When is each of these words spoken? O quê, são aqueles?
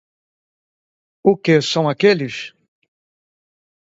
O 1.23 1.37
quê, 1.43 1.55
são 1.61 1.87
aqueles? 1.87 2.35